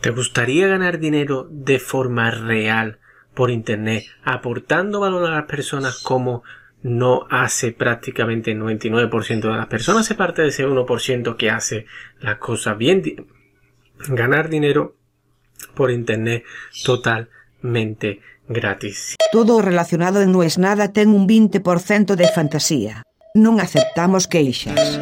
[0.00, 2.98] ¿Te gustaría ganar dinero de forma real
[3.34, 6.42] por Internet, aportando valor a las personas como
[6.82, 11.86] no hace prácticamente el 99% de las personas, se parte de ese 1% que hace
[12.20, 13.02] las cosas bien,
[14.08, 14.96] ganar dinero
[15.74, 16.44] por Internet
[16.84, 19.16] totalmente gratis.
[19.32, 23.02] Todo relacionado No es Nada ten un 20% de fantasía.
[23.34, 24.98] Non aceptamos queixas.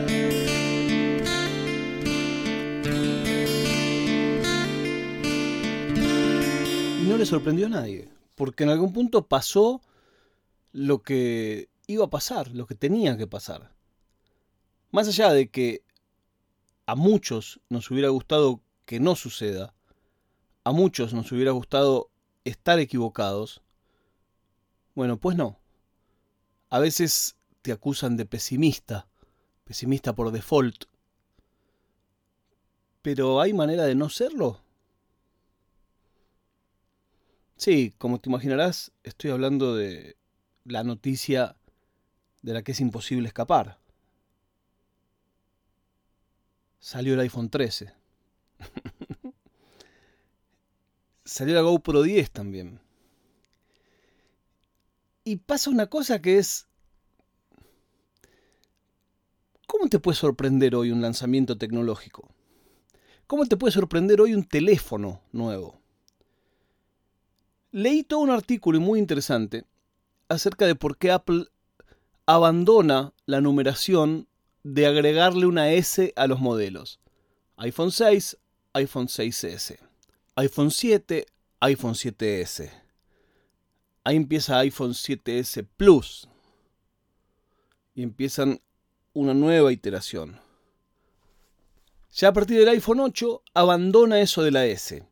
[7.19, 9.83] Le sorprendió a nadie, porque en algún punto pasó
[10.71, 13.73] lo que iba a pasar, lo que tenía que pasar.
[14.93, 15.83] Más allá de que
[16.87, 19.75] a muchos nos hubiera gustado que no suceda,
[20.63, 22.09] a muchos nos hubiera gustado
[22.45, 23.63] estar equivocados,
[24.95, 25.59] bueno, pues no.
[26.71, 29.09] A veces te acusan de pesimista,
[29.65, 30.85] pesimista por default.
[33.03, 34.61] Pero ¿hay manera de no serlo?
[37.59, 40.17] Sí, como te imaginarás, estoy hablando de
[40.65, 41.57] la noticia
[42.41, 43.81] de la que es imposible escapar.
[46.79, 47.93] Salió el iPhone 13.
[51.25, 52.81] Salió la GoPro 10 también.
[55.25, 56.69] Y pasa una cosa que es...
[59.67, 62.29] ¿Cómo te puede sorprender hoy un lanzamiento tecnológico?
[63.27, 65.78] ¿Cómo te puede sorprender hoy un teléfono nuevo?
[67.71, 69.65] Leí todo un artículo muy interesante
[70.29, 71.49] acerca de por qué Apple
[72.25, 74.27] abandona la numeración
[74.63, 76.99] de agregarle una S a los modelos.
[77.57, 78.39] iPhone 6,
[78.73, 79.79] iPhone 6S,
[80.37, 81.27] iPhone 7,
[81.61, 82.71] iPhone 7S.
[84.05, 86.27] Ahí empieza iPhone 7S Plus.
[87.95, 88.61] Y empiezan
[89.13, 90.41] una nueva iteración.
[92.13, 95.05] Ya a partir del iPhone 8 abandona eso de la S.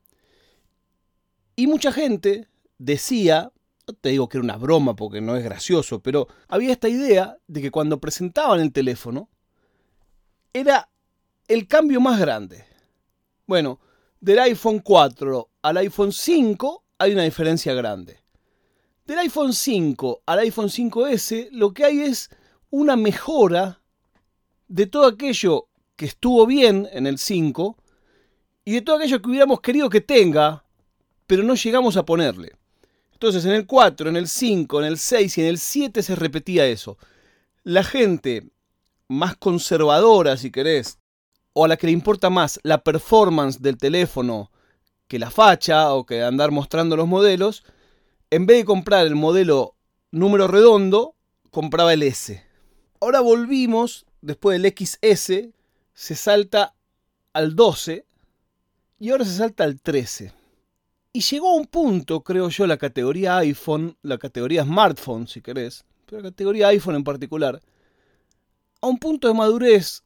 [1.56, 3.50] Y mucha gente decía,
[3.88, 7.38] no te digo que era una broma porque no es gracioso, pero había esta idea
[7.46, 9.30] de que cuando presentaban el teléfono
[10.52, 10.90] era
[11.48, 12.64] el cambio más grande.
[13.46, 13.80] Bueno,
[14.20, 18.18] del iPhone 4 al iPhone 5 hay una diferencia grande.
[19.06, 22.28] Del iPhone 5 al iPhone 5S lo que hay es
[22.70, 23.80] una mejora
[24.68, 27.76] de todo aquello que estuvo bien en el 5
[28.64, 30.65] y de todo aquello que hubiéramos querido que tenga,
[31.26, 32.52] pero no llegamos a ponerle.
[33.12, 36.16] Entonces en el 4, en el 5, en el 6 y en el 7 se
[36.16, 36.98] repetía eso.
[37.64, 38.48] La gente
[39.08, 40.98] más conservadora, si querés,
[41.52, 44.50] o a la que le importa más la performance del teléfono
[45.08, 47.64] que la facha o que andar mostrando los modelos,
[48.30, 49.76] en vez de comprar el modelo
[50.10, 51.14] número redondo,
[51.50, 52.44] compraba el S.
[53.00, 55.54] Ahora volvimos, después del XS,
[55.94, 56.74] se salta
[57.32, 58.04] al 12
[58.98, 60.32] y ahora se salta al 13.
[61.16, 65.82] Y llegó a un punto, creo yo, la categoría iPhone, la categoría smartphone, si querés,
[66.04, 67.62] pero la categoría iPhone en particular,
[68.82, 70.02] a un punto de madurez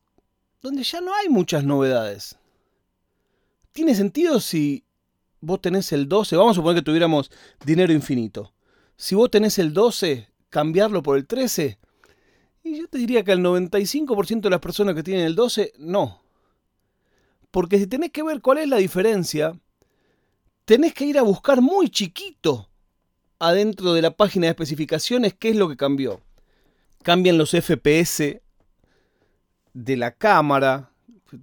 [0.62, 2.38] donde ya no hay muchas novedades.
[3.72, 4.84] ¿Tiene sentido si
[5.40, 6.36] vos tenés el 12?
[6.36, 7.28] Vamos a suponer que tuviéramos
[7.66, 8.52] dinero infinito.
[8.94, 11.76] Si vos tenés el 12, cambiarlo por el 13.
[12.62, 16.22] Y yo te diría que el 95% de las personas que tienen el 12, no.
[17.50, 19.58] Porque si tenés que ver cuál es la diferencia,
[20.70, 22.68] tenés que ir a buscar muy chiquito
[23.40, 26.20] adentro de la página de especificaciones qué es lo que cambió.
[27.02, 28.40] Cambian los FPS
[29.74, 30.92] de la cámara.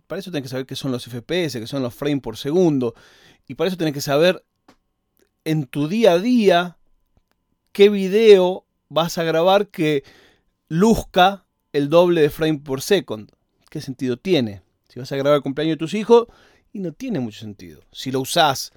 [0.08, 2.96] Para eso tenés que saber qué son los FPS, qué son los frames por segundo.
[3.50, 4.46] Y para eso tenés que saber
[5.44, 6.78] en tu día a día
[7.74, 10.06] qué video vas a grabar que
[10.70, 13.30] luzca el doble de frame por second.
[13.70, 14.62] ¿Qué sentido tiene?
[14.88, 16.28] Si vas a grabar el cumpleaños de tus hijos,
[16.72, 17.82] y no tiene mucho sentido.
[17.92, 18.72] Si lo usás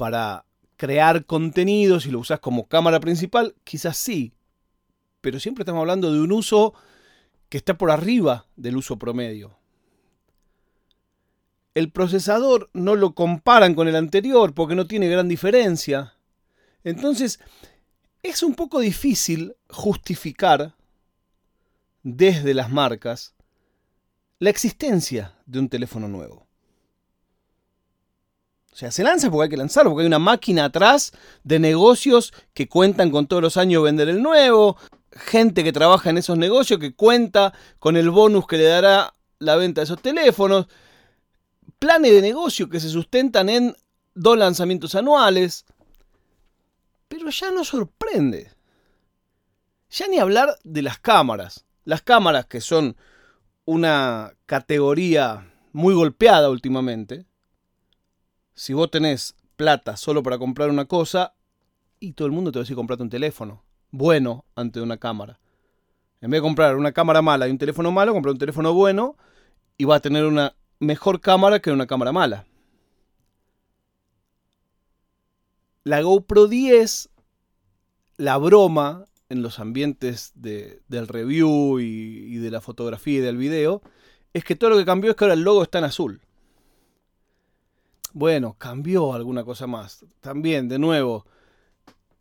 [0.00, 0.46] para
[0.78, 4.32] crear contenido, si lo usas como cámara principal, quizás sí.
[5.20, 6.72] Pero siempre estamos hablando de un uso
[7.50, 9.58] que está por arriba del uso promedio.
[11.74, 16.14] El procesador no lo comparan con el anterior porque no tiene gran diferencia.
[16.82, 17.38] Entonces,
[18.22, 20.76] es un poco difícil justificar
[22.02, 23.34] desde las marcas
[24.38, 26.49] la existencia de un teléfono nuevo.
[28.72, 31.12] O sea, se lanza porque hay que lanzarlo, porque hay una máquina atrás
[31.42, 34.76] de negocios que cuentan con todos los años vender el nuevo,
[35.10, 39.56] gente que trabaja en esos negocios que cuenta con el bonus que le dará la
[39.56, 40.68] venta de esos teléfonos,
[41.78, 43.74] planes de negocio que se sustentan en
[44.14, 45.64] dos lanzamientos anuales.
[47.08, 48.52] Pero ya no sorprende.
[49.90, 51.64] Ya ni hablar de las cámaras.
[51.84, 52.96] Las cámaras que son
[53.64, 57.29] una categoría muy golpeada últimamente
[58.54, 61.34] Si vos tenés plata solo para comprar una cosa,
[61.98, 65.38] y todo el mundo te va a decir comprate un teléfono bueno ante una cámara.
[66.20, 69.16] En vez de comprar una cámara mala y un teléfono malo, comprar un teléfono bueno
[69.78, 72.46] y va a tener una mejor cámara que una cámara mala.
[75.84, 77.08] La GoPro 10,
[78.18, 83.80] la broma en los ambientes del review y, y de la fotografía y del video,
[84.34, 86.20] es que todo lo que cambió es que ahora el logo está en azul.
[88.12, 90.04] Bueno, cambió alguna cosa más.
[90.20, 91.26] También, de nuevo,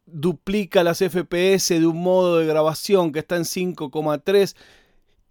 [0.06, 4.56] duplica las FPS de un modo de grabación que está en 5,3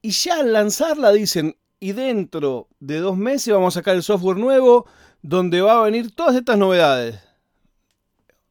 [0.03, 4.37] y ya al lanzarla dicen, y dentro de dos meses vamos a sacar el software
[4.37, 4.87] nuevo
[5.23, 7.21] donde va a venir todas estas novedades.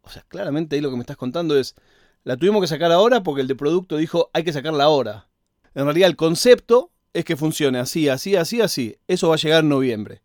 [0.02, 1.76] O sea, claramente ahí lo que me estás contando es,
[2.24, 5.28] la tuvimos que sacar ahora porque el de producto dijo hay que sacarla ahora.
[5.76, 8.98] En realidad el concepto es que funcione así, así, así, así.
[9.08, 10.22] Eso va a llegar en noviembre.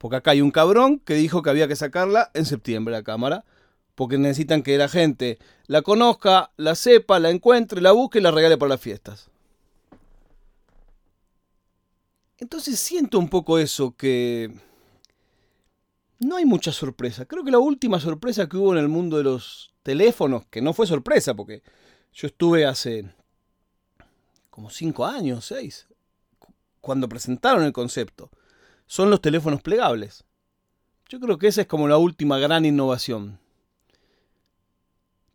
[0.00, 3.44] Porque acá hay un cabrón que dijo que había que sacarla en septiembre la cámara
[3.94, 8.30] porque necesitan que la gente la conozca, la sepa, la encuentre, la busque y la
[8.30, 9.28] regale para las fiestas.
[12.38, 14.50] Entonces siento un poco eso, que
[16.18, 17.26] no hay mucha sorpresa.
[17.26, 20.72] Creo que la última sorpresa que hubo en el mundo de los teléfonos, que no
[20.72, 21.62] fue sorpresa, porque
[22.14, 23.04] yo estuve hace
[24.48, 25.88] como cinco años, seis,
[26.80, 28.30] cuando presentaron el concepto,
[28.90, 30.24] son los teléfonos plegables.
[31.08, 33.38] Yo creo que esa es como la última gran innovación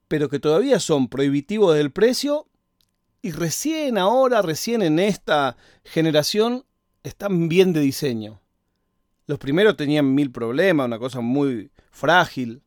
[0.08, 2.48] pero que todavía son prohibitivos del precio
[3.22, 6.64] y recién ahora, recién en esta generación,
[7.04, 8.40] están bien de diseño.
[9.26, 12.62] Los primeros tenían mil problemas, una cosa muy frágil.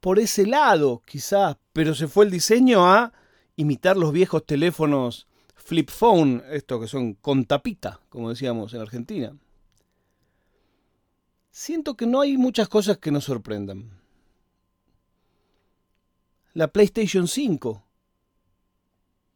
[0.00, 3.12] Por ese lado, quizás, pero se fue el diseño a
[3.56, 5.25] imitar los viejos teléfonos
[5.66, 9.36] flip phone, estos que son con tapita, como decíamos en Argentina.
[11.50, 13.90] Siento que no hay muchas cosas que nos sorprendan
[16.56, 17.84] la PlayStation 5.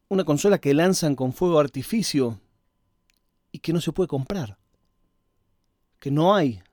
[0.07, 2.39] Una consola que lanzan con fuego artificio
[3.51, 4.57] y que no se puede comprar.
[5.99, 6.63] Que no hay.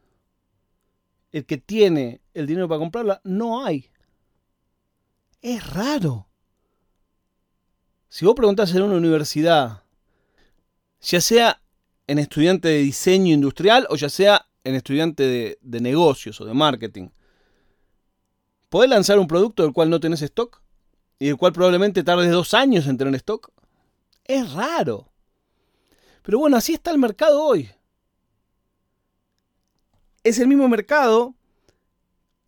[1.33, 3.91] El que tiene el dinero para comprarla, no hay.
[5.43, 6.28] Es raro.
[8.09, 9.83] Si vos preguntás en una universidad,
[11.01, 11.61] ya sea
[12.07, 16.55] en estudiante de diseño industrial o ya sea en estudiante de, de negocios o de
[16.55, 17.09] marketing,
[18.69, 20.61] ¿Podés lanzar un producto del cual no tenés stock?
[21.19, 23.51] Y del cual probablemente tardes dos años en tener stock.
[24.25, 25.11] Es raro.
[26.23, 27.71] Pero bueno, así está el mercado hoy.
[30.23, 31.35] Es el mismo mercado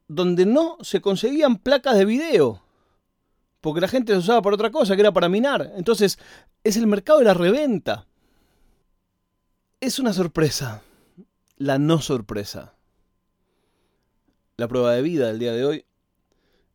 [0.09, 2.60] donde no se conseguían placas de video.
[3.61, 5.73] Porque la gente las usaba para otra cosa, que era para minar.
[5.77, 6.19] Entonces,
[6.65, 8.07] es el mercado de la reventa.
[9.81, 10.83] Es una sorpresa.
[11.57, 12.75] La no sorpresa.
[14.57, 15.85] La prueba de vida del día de hoy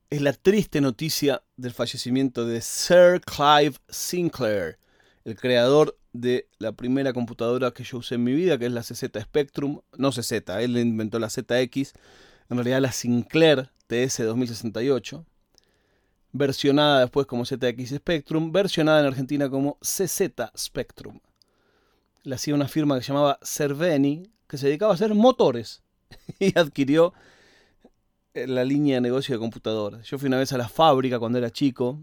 [0.09, 4.77] es la triste noticia del fallecimiento de Sir Clive Sinclair,
[5.23, 8.81] el creador de la primera computadora que yo usé en mi vida, que es la
[8.81, 11.93] CZ Spectrum, no CZ, él inventó la ZX,
[12.49, 15.25] en realidad la Sinclair TS 2068,
[16.37, 21.19] versionada después como ZX Spectrum, versionada en Argentina como CZ Spectrum.
[22.23, 25.81] La hacía una firma que se llamaba Cerveni, que se dedicaba a hacer motores,
[26.39, 27.13] y adquirió
[28.33, 30.05] la línea de negocio de computadoras.
[30.07, 31.99] Yo fui una vez a la fábrica cuando era chico,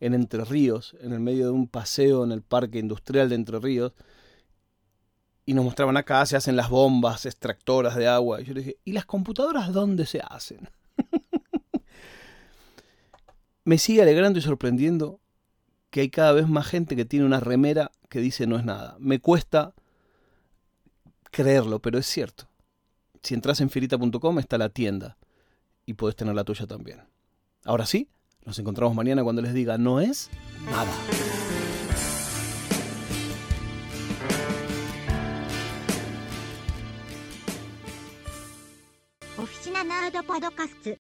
[0.00, 3.58] en Entre Ríos, en el medio de un paseo en el parque industrial de Entre
[3.58, 3.92] Ríos,
[5.46, 8.40] y nos mostraban acá se hacen las bombas extractoras de agua.
[8.40, 10.68] Y yo le dije, ¿y las computadoras dónde se hacen?
[13.64, 15.20] Me sigue alegrando y sorprendiendo
[15.90, 18.96] que hay cada vez más gente que tiene una remera que dice no es nada.
[18.98, 19.74] Me cuesta
[21.30, 22.48] creerlo, pero es cierto.
[23.22, 25.16] Si entras en firita.com está la tienda
[25.86, 27.02] y puedes tener la tuya también.
[27.64, 28.08] Ahora sí,
[28.44, 30.28] nos encontramos mañana cuando les diga no es
[30.64, 30.90] nada.
[39.38, 41.01] Oficina Nerd Podcast